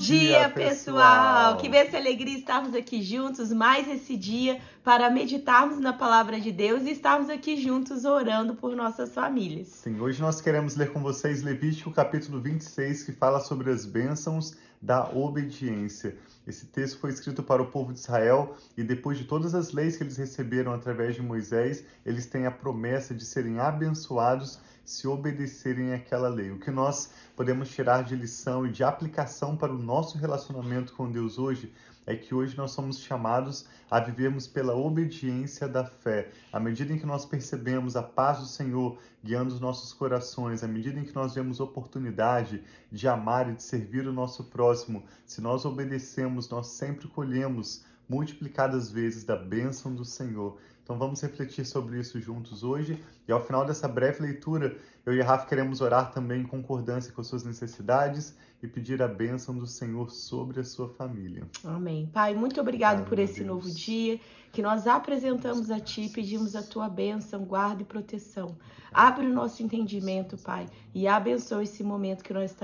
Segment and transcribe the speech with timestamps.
[0.00, 1.58] dia, pessoal!
[1.58, 6.50] Que bênção e alegria estarmos aqui juntos mais esse dia para meditarmos na palavra de
[6.50, 9.68] Deus e estarmos aqui juntos orando por nossas famílias.
[9.68, 14.56] Sim, hoje nós queremos ler com vocês Levítico capítulo 26, que fala sobre as bênçãos
[14.80, 16.16] da obediência.
[16.46, 19.98] Esse texto foi escrito para o povo de Israel e depois de todas as leis
[19.98, 24.58] que eles receberam através de Moisés, eles têm a promessa de serem abençoados
[24.90, 26.50] se obedecerem àquela lei.
[26.50, 31.10] O que nós podemos tirar de lição e de aplicação para o nosso relacionamento com
[31.10, 31.72] Deus hoje
[32.06, 36.30] é que hoje nós somos chamados a vivermos pela obediência da fé.
[36.52, 40.66] À medida em que nós percebemos a paz do Senhor guiando os nossos corações, à
[40.66, 45.40] medida em que nós vemos oportunidade de amar e de servir o nosso próximo, se
[45.40, 50.58] nós obedecemos, nós sempre colhemos multiplicadas vezes da bênção do Senhor.
[50.82, 53.02] Então vamos refletir sobre isso juntos hoje.
[53.28, 54.76] E ao final dessa breve leitura,
[55.06, 59.02] eu e a Rafa queremos orar também em concordância com as suas necessidades e pedir
[59.02, 61.46] a bênção do Senhor sobre a sua família.
[61.64, 62.08] Amém.
[62.12, 63.46] Pai, muito obrigado por esse Deus.
[63.46, 64.20] novo dia
[64.52, 68.56] que nós apresentamos a Ti, pedimos a Tua bênção, guarda e proteção.
[68.92, 72.54] Abre o nosso entendimento, Pai, e abençoe esse momento que nós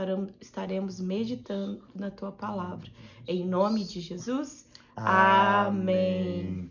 [0.41, 2.91] estaremos meditando na Tua palavra.
[3.27, 4.69] Em nome de Jesus.
[4.97, 6.71] Amém.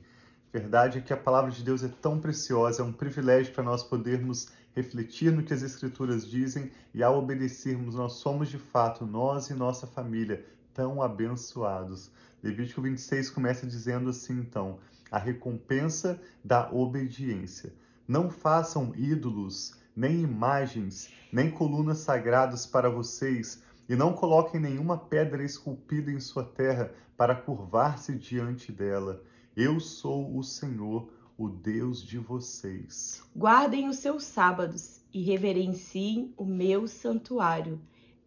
[0.56, 3.84] Verdade é que a palavra de Deus é tão preciosa, é um privilégio para nós
[3.84, 9.50] podermos refletir no que as Escrituras dizem e, ao obedecermos, nós somos de fato, nós
[9.50, 12.09] e nossa família, tão abençoados.
[12.42, 14.80] Levítico 26 começa dizendo assim, então,
[15.11, 17.73] a recompensa da obediência.
[18.08, 25.44] Não façam ídolos, nem imagens, nem colunas sagradas para vocês, e não coloquem nenhuma pedra
[25.44, 29.22] esculpida em sua terra para curvar-se diante dela.
[29.56, 33.23] Eu sou o Senhor, o Deus de vocês.
[33.34, 37.80] Guardem os seus sábados e reverenciem o meu santuário.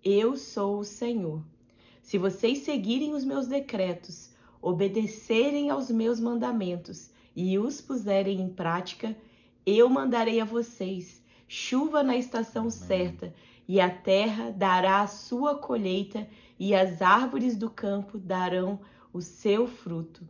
[0.03, 1.43] Eu sou o Senhor.
[2.01, 4.31] Se vocês seguirem os meus decretos,
[4.63, 9.15] obedecerem aos meus mandamentos e os puserem em prática,
[9.67, 12.73] eu mandarei a vocês chuva na estação Amém.
[12.73, 13.35] certa
[13.69, 16.27] e a terra dará a sua colheita,
[16.59, 18.81] e as árvores do campo darão
[19.13, 20.27] o seu fruto.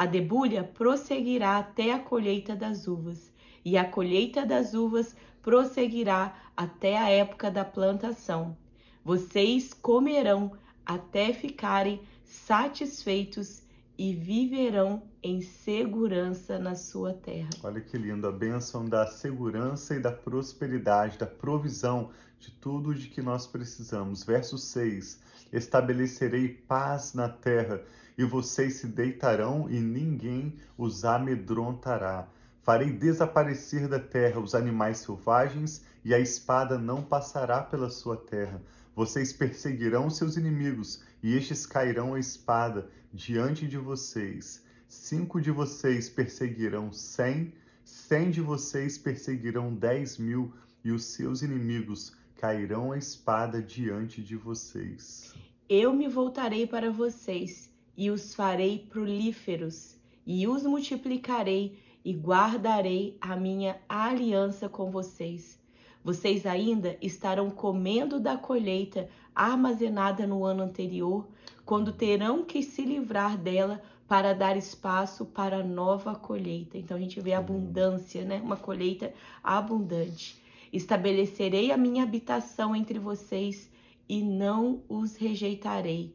[0.00, 3.30] A debulha prosseguirá até a colheita das uvas,
[3.62, 8.56] e a colheita das uvas prosseguirá até a época da plantação.
[9.04, 10.52] Vocês comerão
[10.86, 13.62] até ficarem satisfeitos
[13.98, 17.50] e viverão em segurança na sua terra.
[17.62, 22.08] Olha que lindo, a bênção da segurança e da prosperidade, da provisão
[22.40, 24.24] de tudo de que nós precisamos.
[24.24, 25.20] Verso 6:
[25.52, 27.82] Estabelecerei paz na terra,
[28.16, 32.26] e vocês se deitarão e ninguém os amedrontará.
[32.62, 38.60] Farei desaparecer da terra os animais selvagens, e a espada não passará pela sua terra.
[38.96, 44.64] Vocês perseguirão seus inimigos, e estes cairão a espada diante de vocês.
[44.88, 47.52] Cinco de vocês perseguirão cem,
[47.84, 50.52] cem de vocês perseguirão dez mil,
[50.82, 55.34] e os seus inimigos cairão a espada diante de vocês.
[55.68, 63.36] Eu me voltarei para vocês e os farei prolíferos, e os multiplicarei e guardarei a
[63.36, 65.60] minha aliança com vocês.
[66.02, 71.28] Vocês ainda estarão comendo da colheita armazenada no ano anterior,
[71.66, 76.78] quando terão que se livrar dela para dar espaço para nova colheita.
[76.78, 78.40] Então a gente vê abundância, né?
[78.42, 79.12] Uma colheita
[79.44, 80.39] abundante.
[80.72, 83.70] Estabelecerei a minha habitação entre vocês
[84.08, 86.14] e não os rejeitarei.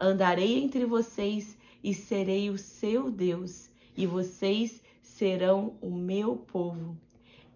[0.00, 6.96] Andarei entre vocês e serei o seu Deus, e vocês serão o meu povo.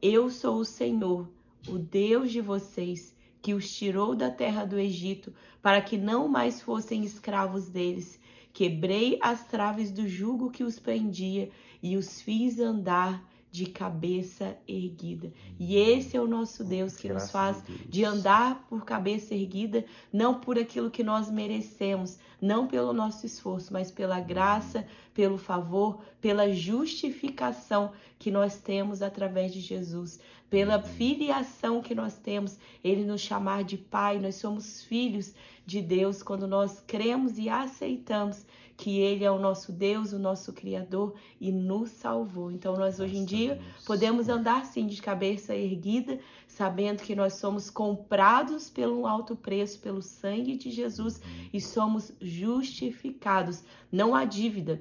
[0.01, 1.29] Eu sou o Senhor,
[1.67, 5.33] o Deus de vocês, que os tirou da terra do Egito,
[5.63, 8.21] para que não mais fossem escravos deles.
[8.53, 11.51] Quebrei as traves do jugo que os prendia
[11.83, 13.25] e os fiz andar
[13.56, 15.33] de cabeça erguida.
[15.59, 19.83] E esse é o nosso Deus que Graças nos faz de andar por cabeça erguida,
[20.12, 26.03] não por aquilo que nós merecemos, não pelo nosso esforço, mas pela graça, pelo favor,
[26.21, 30.21] pela justificação que nós temos através de Jesus,
[30.51, 35.33] pela filiação que nós temos, ele nos chamar de pai, nós somos filhos
[35.65, 38.45] de Deus quando nós cremos e aceitamos
[38.77, 42.51] que Ele é o nosso Deus, o nosso Criador e nos salvou.
[42.51, 47.71] Então, nós hoje em dia podemos andar sim de cabeça erguida, sabendo que nós somos
[47.71, 51.21] comprados pelo alto preço, pelo sangue de Jesus
[51.53, 53.65] e somos justificados.
[53.91, 54.81] Não há dívida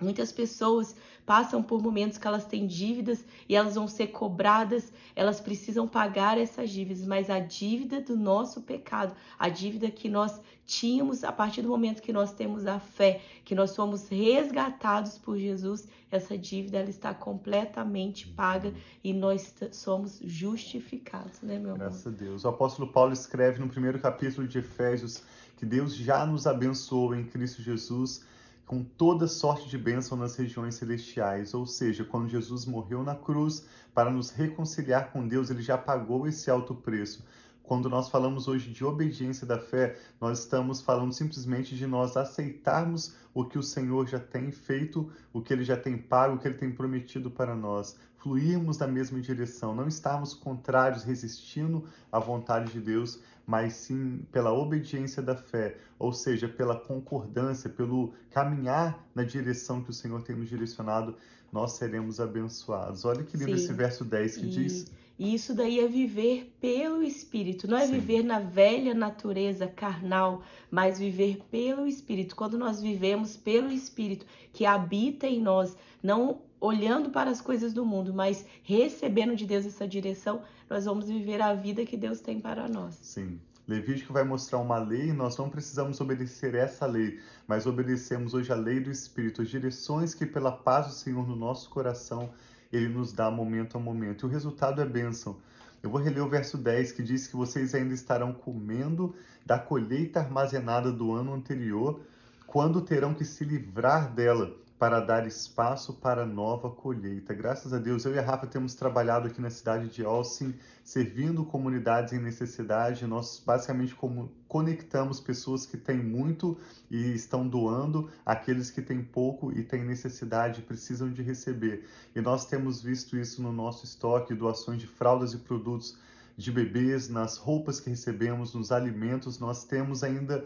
[0.00, 0.94] Muitas pessoas
[1.24, 6.38] passam por momentos que elas têm dívidas e elas vão ser cobradas, elas precisam pagar
[6.38, 11.62] essas dívidas, mas a dívida do nosso pecado, a dívida que nós tínhamos a partir
[11.62, 16.78] do momento que nós temos a fé, que nós somos resgatados por Jesus, essa dívida
[16.78, 21.78] ela está completamente paga e nós somos justificados, né, meu amor?
[21.78, 22.44] Graças a Deus.
[22.44, 25.22] O apóstolo Paulo escreve no primeiro capítulo de Efésios
[25.56, 28.24] que Deus já nos abençoou em Cristo Jesus
[28.66, 33.64] com toda sorte de bênção nas regiões celestiais, ou seja, quando Jesus morreu na cruz
[33.94, 37.24] para nos reconciliar com Deus, ele já pagou esse alto preço.
[37.62, 43.14] Quando nós falamos hoje de obediência da fé, nós estamos falando simplesmente de nós aceitarmos
[43.34, 46.46] o que o Senhor já tem feito, o que ele já tem pago, o que
[46.46, 52.72] ele tem prometido para nós, fluirmos na mesma direção, não estarmos contrários, resistindo à vontade
[52.72, 59.22] de Deus, mas sim pela obediência da fé, ou seja, pela concordância, pelo caminhar na
[59.22, 61.14] direção que o Senhor tem nos direcionado,
[61.52, 63.04] nós seremos abençoados.
[63.04, 63.64] Olha que lindo sim.
[63.64, 64.92] esse verso 10 que e, diz.
[65.18, 67.92] E isso daí é viver pelo Espírito, não é sim.
[67.92, 72.36] viver na velha natureza carnal, mas viver pelo Espírito.
[72.36, 77.84] Quando nós vivemos pelo Espírito que habita em nós, não olhando para as coisas do
[77.84, 82.40] mundo, mas recebendo de Deus essa direção, nós vamos viver a vida que Deus tem
[82.40, 82.98] para nós.
[83.00, 83.40] Sim.
[83.66, 87.18] Levítico vai mostrar uma lei e nós não precisamos obedecer essa lei,
[87.48, 91.34] mas obedecemos hoje a lei do Espírito, as direções que, pela paz do Senhor no
[91.34, 92.30] nosso coração,
[92.72, 94.24] Ele nos dá momento a momento.
[94.24, 95.36] E o resultado é bênção.
[95.82, 99.14] Eu vou reler o verso 10 que diz que vocês ainda estarão comendo
[99.44, 102.00] da colheita armazenada do ano anterior,
[102.46, 107.32] quando terão que se livrar dela para dar espaço para nova colheita.
[107.32, 111.44] Graças a Deus, eu e a Rafa temos trabalhado aqui na cidade de Austin, servindo
[111.46, 113.06] comunidades em necessidade.
[113.06, 116.58] Nós basicamente como conectamos pessoas que têm muito
[116.90, 121.86] e estão doando, aqueles que têm pouco e têm necessidade, precisam de receber.
[122.14, 125.98] E nós temos visto isso no nosso estoque, doações de fraldas e produtos
[126.36, 129.38] de bebês, nas roupas que recebemos, nos alimentos.
[129.38, 130.44] Nós temos ainda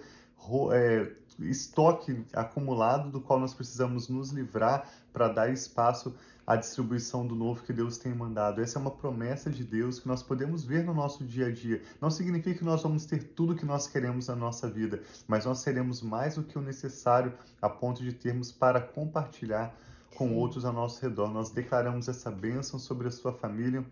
[0.72, 1.10] é,
[1.48, 6.14] estoque acumulado do qual nós precisamos nos livrar para dar espaço
[6.46, 8.60] à distribuição do novo que Deus tem mandado.
[8.60, 11.82] Essa é uma promessa de Deus que nós podemos ver no nosso dia a dia.
[12.00, 15.60] Não significa que nós vamos ter tudo que nós queremos na nossa vida, mas nós
[15.60, 17.32] seremos mais do que o necessário
[17.62, 19.74] a ponto de termos para compartilhar
[20.16, 20.34] com Sim.
[20.34, 21.30] outros ao nosso redor.
[21.30, 23.84] Nós declaramos essa bênção sobre a sua família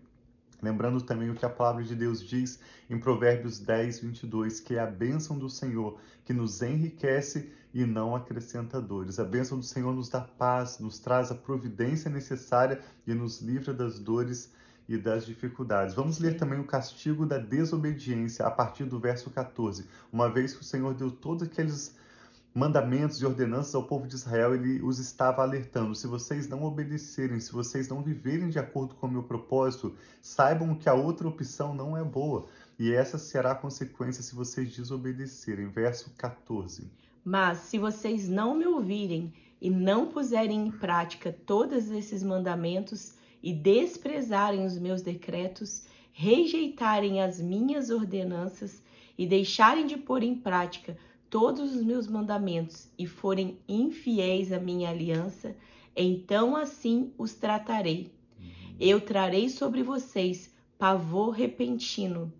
[0.61, 2.59] Lembrando também o que a palavra de Deus diz
[2.89, 8.15] em Provérbios 10, 22, que é a bênção do Senhor que nos enriquece e não
[8.15, 9.19] acrescenta dores.
[9.19, 13.73] A bênção do Senhor nos dá paz, nos traz a providência necessária e nos livra
[13.73, 14.51] das dores
[14.87, 15.93] e das dificuldades.
[15.93, 19.85] Vamos ler também o castigo da desobediência a partir do verso 14.
[20.11, 21.95] Uma vez que o Senhor deu todos aqueles
[22.53, 27.39] mandamentos e ordenanças ao povo de Israel, ele os estava alertando: se vocês não obedecerem,
[27.39, 31.73] se vocês não viverem de acordo com o meu propósito, saibam que a outra opção
[31.73, 32.47] não é boa.
[32.77, 35.67] E essa será a consequência se vocês desobedecerem.
[35.67, 36.89] Verso 14.
[37.23, 43.13] Mas se vocês não me ouvirem e não puserem em prática todos esses mandamentos
[43.43, 48.81] e desprezarem os meus decretos, rejeitarem as minhas ordenanças
[49.17, 50.97] e deixarem de pôr em prática
[51.29, 55.55] todos os meus mandamentos e forem infiéis à minha aliança,
[55.95, 58.11] então assim os tratarei.
[58.79, 62.33] Eu trarei sobre vocês pavor repentino,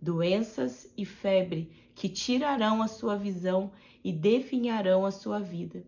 [0.00, 3.72] doenças e febre que tirarão a sua visão
[4.02, 5.84] e definharão a sua vida.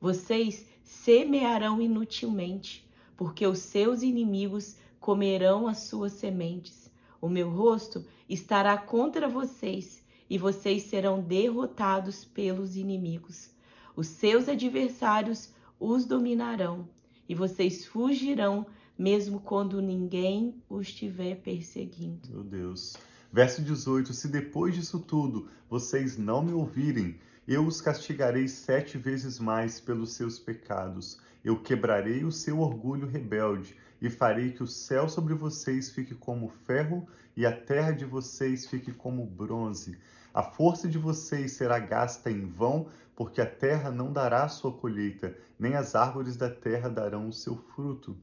[0.00, 6.92] Vocês semearão inutilmente, porque os seus inimigos comerão as suas sementes.
[7.20, 13.50] O meu rosto estará contra vocês e vocês serão derrotados pelos inimigos.
[13.94, 16.88] Os seus adversários os dominarão
[17.28, 18.66] e vocês fugirão
[18.98, 22.28] mesmo quando ninguém os estiver perseguindo.
[22.30, 22.96] Meu Deus.
[23.32, 29.38] Verso 18: Se depois disso tudo vocês não me ouvirem, eu os castigarei sete vezes
[29.38, 31.18] mais pelos seus pecados.
[31.46, 36.48] Eu quebrarei o seu orgulho rebelde e farei que o céu sobre vocês fique como
[36.48, 39.96] ferro e a terra de vocês fique como bronze.
[40.34, 45.38] A força de vocês será gasta em vão, porque a terra não dará sua colheita,
[45.56, 48.16] nem as árvores da terra darão o seu fruto.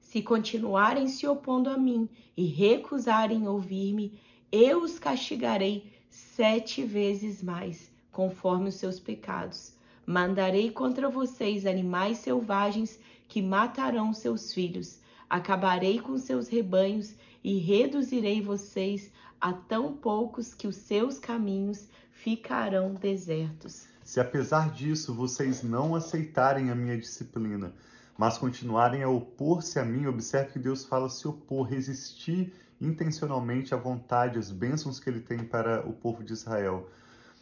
[0.00, 4.18] Se continuarem se opondo a mim e recusarem ouvir-me,
[4.50, 9.73] eu os castigarei sete vezes mais, conforme os seus pecados.
[10.06, 15.00] Mandarei contra vocês animais selvagens que matarão seus filhos.
[15.28, 22.94] Acabarei com seus rebanhos e reduzirei vocês a tão poucos que os seus caminhos ficarão
[22.94, 23.86] desertos.
[24.02, 27.74] Se apesar disso vocês não aceitarem a minha disciplina,
[28.16, 33.76] mas continuarem a opor-se a mim, observe que Deus fala se opor, resistir intencionalmente à
[33.76, 36.88] vontade, às bênçãos que ele tem para o povo de Israel.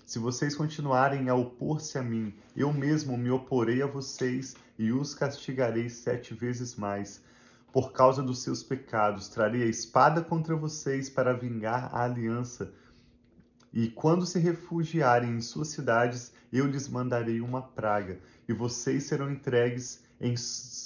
[0.05, 5.15] Se vocês continuarem a opor-se a mim, eu mesmo me oporei a vocês e os
[5.15, 7.23] castigarei sete vezes mais.
[7.73, 12.73] Por causa dos seus pecados, trarei a espada contra vocês para vingar a aliança
[13.73, 19.31] e quando se refugiarem em suas cidades, eu lhes mandarei uma praga, e vocês serão
[19.31, 20.35] entregues em,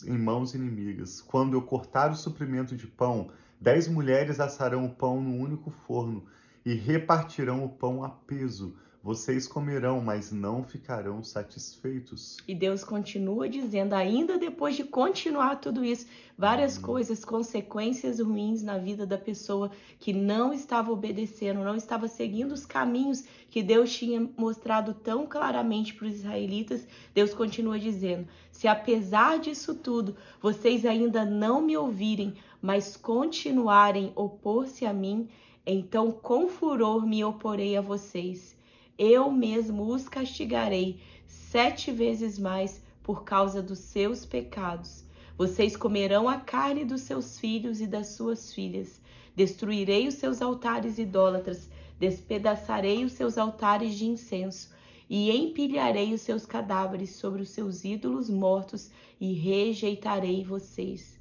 [0.06, 1.20] em, mãos inimigas.
[1.20, 6.26] Quando eu cortar o suprimento de pão, dez mulheres assarão o pão no único forno
[6.64, 12.38] e repartirão o pão a peso vocês comerão, mas não ficarão satisfeitos.
[12.48, 16.82] E Deus continua dizendo, ainda depois de continuar tudo isso, várias hum.
[16.82, 19.70] coisas, consequências ruins na vida da pessoa
[20.00, 25.94] que não estava obedecendo, não estava seguindo os caminhos que Deus tinha mostrado tão claramente
[25.94, 26.84] para os israelitas.
[27.14, 34.84] Deus continua dizendo: se apesar disso tudo vocês ainda não me ouvirem, mas continuarem opor-se
[34.84, 35.28] a mim,
[35.64, 38.55] então com furor me oporei a vocês
[38.98, 45.04] eu mesmo os castigarei sete vezes mais por causa dos seus pecados.
[45.36, 49.00] Vocês comerão a carne dos seus filhos e das suas filhas.
[49.34, 54.70] Destruirei os seus altares idólatras, despedaçarei os seus altares de incenso
[55.10, 61.18] e empilharei os seus cadáveres sobre os seus ídolos mortos e rejeitarei vocês.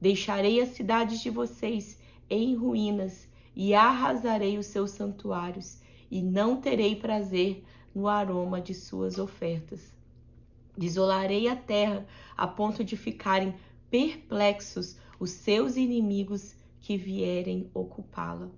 [0.00, 1.98] Deixarei as cidades de vocês
[2.30, 9.18] em ruínas e arrasarei os seus santuários e não terei prazer no aroma de suas
[9.18, 9.80] ofertas.
[10.76, 13.54] Desolarei a terra a ponto de ficarem
[13.90, 18.48] perplexos os seus inimigos que vierem ocupá-la.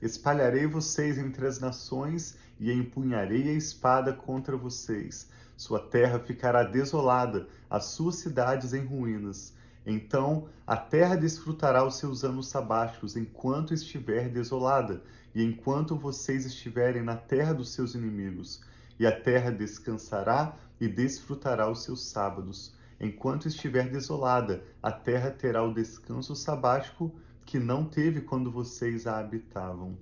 [0.00, 5.28] Espalharei vocês entre as nações e empunharei a espada contra vocês.
[5.56, 9.54] Sua terra ficará desolada, as suas cidades em ruínas.
[9.86, 15.02] Então a terra desfrutará os seus anos sabáticos enquanto estiver desolada,
[15.34, 18.60] e enquanto vocês estiverem na terra dos seus inimigos,
[18.98, 22.74] e a terra descansará e desfrutará os seus sábados.
[23.00, 27.10] Enquanto estiver desolada, a terra terá o descanso sabático
[27.46, 29.96] que não teve quando vocês a habitavam.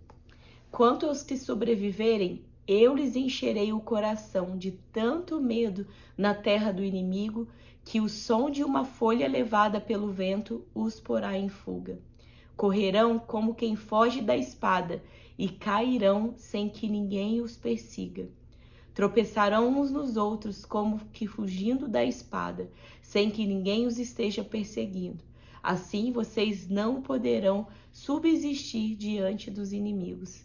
[0.71, 6.83] Quanto aos que sobreviverem, eu lhes encherei o coração de tanto medo na terra do
[6.83, 7.49] inimigo,
[7.89, 11.99] que o som de uma folha levada pelo vento os porá em fuga.
[12.55, 15.03] Correrão como quem foge da espada
[15.39, 18.29] e cairão sem que ninguém os persiga.
[18.93, 25.25] Tropeçarão uns nos outros como que fugindo da espada, sem que ninguém os esteja perseguindo.
[25.63, 30.45] Assim vocês não poderão subsistir diante dos inimigos.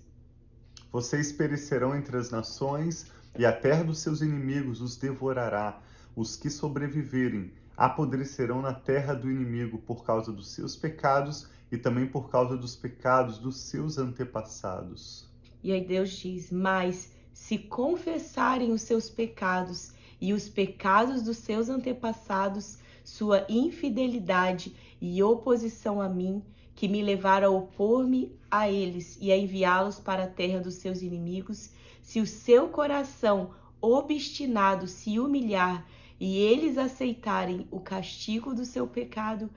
[0.89, 5.81] Vocês perecerão entre as nações, e a terra dos seus inimigos os devorará.
[6.15, 12.05] Os que sobreviverem apodrecerão na terra do inimigo por causa dos seus pecados e também
[12.05, 15.27] por causa dos pecados dos seus antepassados.
[15.63, 19.91] E aí Deus diz: Mas se confessarem os seus pecados
[20.21, 26.43] e os pecados dos seus antepassados, sua infidelidade e oposição a mim,
[26.75, 31.01] que me levaram a opor-me a eles e a enviá-los para a terra dos seus
[31.01, 31.71] inimigos,
[32.03, 33.51] se o seu coração
[33.81, 35.85] obstinado se humilhar
[36.25, 39.49] e eles aceitarem o castigo do seu pecado,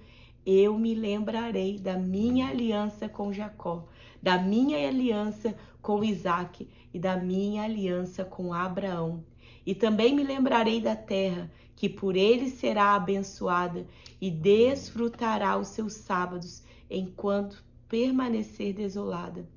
[0.45, 3.87] eu me lembrarei da minha aliança com Jacó,
[4.21, 9.23] da minha aliança com Isaac e da minha aliança com Abraão.
[9.65, 13.87] E também me lembrarei da terra, que por ele será abençoada,
[14.21, 19.49] e desfrutará os seus sábados, enquanto permanecer desolada.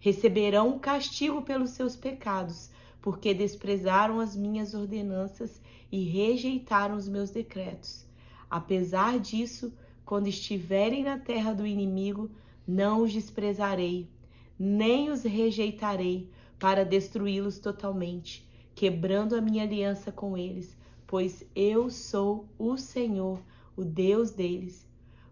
[0.00, 2.70] Receberão castigo pelos seus pecados,
[3.08, 8.06] porque desprezaram as minhas ordenanças e rejeitaram os meus decretos.
[8.50, 9.72] Apesar disso,
[10.04, 12.30] quando estiverem na terra do inimigo,
[12.66, 14.10] não os desprezarei,
[14.58, 22.46] nem os rejeitarei para destruí-los totalmente, quebrando a minha aliança com eles, pois eu sou
[22.58, 23.40] o Senhor,
[23.74, 24.86] o Deus deles.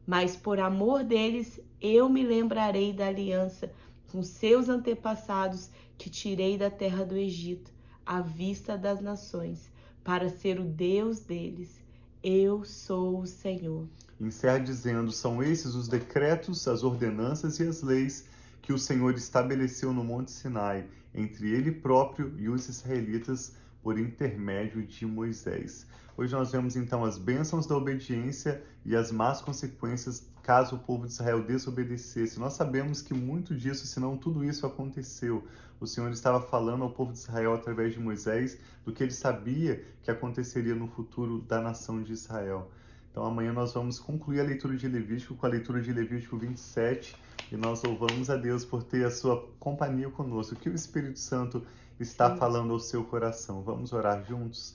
[0.06, 3.70] Mas por amor deles, eu me lembrarei da aliança
[4.10, 5.68] com seus antepassados
[5.98, 7.72] que tirei da terra do Egito,
[8.04, 9.70] à vista das nações,
[10.04, 11.80] para ser o Deus deles.
[12.22, 13.86] Eu sou o Senhor
[14.20, 18.24] encerra dizendo: São esses os decretos, as ordenanças e as leis
[18.62, 23.52] que o Senhor estabeleceu no Monte Sinai, entre ele próprio e os israelitas,
[23.86, 25.86] por intermédio de Moisés.
[26.16, 31.06] Hoje nós vemos então as bênçãos da obediência e as más consequências caso o povo
[31.06, 32.40] de Israel desobedecesse.
[32.40, 35.44] Nós sabemos que muito disso, se não tudo isso aconteceu.
[35.78, 39.84] O Senhor estava falando ao povo de Israel através de Moisés do que ele sabia
[40.02, 42.68] que aconteceria no futuro da nação de Israel.
[43.12, 47.14] Então amanhã nós vamos concluir a leitura de Levítico com a leitura de Levítico 27
[47.52, 50.56] e nós louvamos a Deus por ter a sua companhia conosco.
[50.56, 51.64] Que o Espírito Santo
[51.98, 52.36] está Sim.
[52.36, 53.62] falando ao seu coração.
[53.62, 54.74] Vamos orar juntos?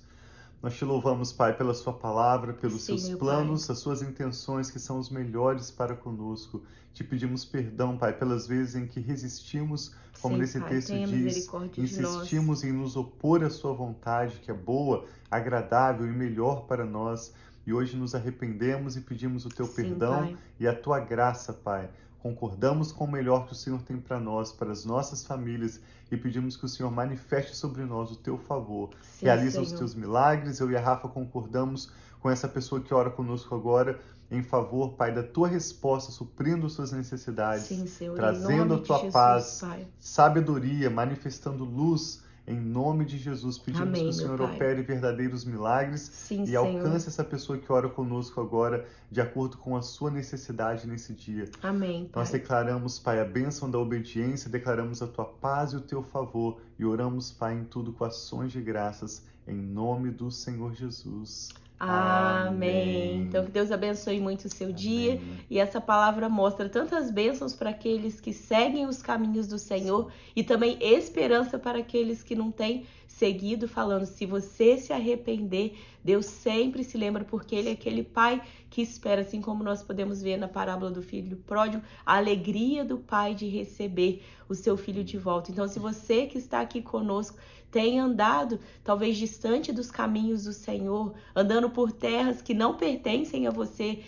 [0.61, 3.73] Nós te louvamos, Pai, pela Sua palavra, pelos Sim, seus planos, pai.
[3.73, 6.61] as suas intenções que são os melhores para conosco.
[6.93, 11.49] Te pedimos perdão, Pai, pelas vezes em que resistimos, como Sim, nesse pai, texto diz,
[11.77, 17.33] insistimos em nos opor à Sua vontade, que é boa, agradável e melhor para nós.
[17.65, 20.37] E hoje nos arrependemos e pedimos o Teu Sim, perdão pai.
[20.59, 21.89] e a Tua graça, Pai
[22.21, 25.79] concordamos com o melhor que o Senhor tem para nós, para as nossas famílias
[26.11, 28.89] e pedimos que o Senhor manifeste sobre nós o teu favor.
[29.01, 29.63] Sim, Realiza Senhor.
[29.65, 30.59] os teus milagres.
[30.59, 33.99] Eu e a Rafa concordamos com essa pessoa que ora conosco agora
[34.29, 39.13] em favor, Pai, da tua resposta, suprindo suas necessidades, Sim, Senhor, trazendo a tua Jesus,
[39.13, 39.87] paz, Pai.
[39.99, 46.01] sabedoria, manifestando luz em nome de Jesus, pedimos Amém, que o Senhor opere verdadeiros milagres
[46.01, 46.65] Sim, e Senhor.
[46.65, 51.49] alcance essa pessoa que ora conosco agora, de acordo com a sua necessidade nesse dia.
[51.61, 52.09] Amém.
[52.11, 52.23] Pai.
[52.23, 56.59] Nós declaramos, Pai, a bênção da obediência, declaramos a tua paz e o teu favor
[56.79, 61.49] e oramos, Pai, em tudo com ações de graças, em nome do Senhor Jesus.
[61.89, 63.23] Amém.
[63.23, 64.75] Então, que Deus abençoe muito o seu Amém.
[64.75, 65.21] dia.
[65.49, 70.43] E essa palavra mostra tantas bênçãos para aqueles que seguem os caminhos do Senhor e
[70.43, 76.83] também esperança para aqueles que não têm seguido, falando: se você se arrepender, Deus sempre
[76.83, 80.47] se lembra, porque Ele é aquele Pai que espera, assim como nós podemos ver na
[80.47, 85.51] parábola do filho pródigo, a alegria do Pai de receber o seu filho de volta.
[85.51, 87.37] Então, se você que está aqui conosco
[87.71, 93.51] tem andado talvez distante dos caminhos do Senhor, andando por terras que não pertencem a
[93.51, 93.99] você,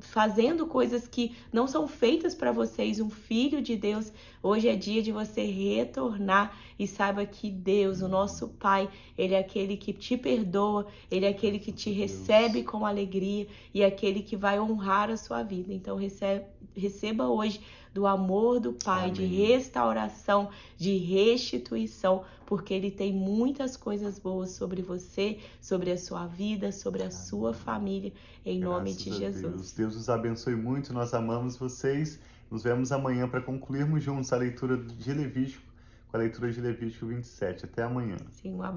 [0.00, 5.00] fazendo coisas que não são feitas para vocês, um filho de Deus, hoje é dia
[5.00, 10.16] de você retornar e saiba que Deus, o nosso Pai, ele é aquele que te
[10.16, 15.08] perdoa, ele é aquele que te recebe com alegria e é aquele que vai honrar
[15.08, 15.72] a sua vida.
[15.72, 16.44] Então recebe,
[16.74, 17.60] receba hoje
[17.94, 19.12] do amor do Pai, Amém.
[19.12, 26.26] de restauração, de restituição, porque Ele tem muitas coisas boas sobre você, sobre a sua
[26.26, 28.12] vida, sobre a sua família,
[28.44, 29.40] em Graças nome de Jesus.
[29.40, 29.72] Deus.
[29.72, 32.18] Deus os abençoe muito, nós amamos vocês.
[32.50, 35.62] Nos vemos amanhã para concluirmos juntos a leitura de Levítico,
[36.08, 37.64] com a leitura de Levítico 27.
[37.64, 38.16] Até amanhã.
[38.32, 38.62] Sim, um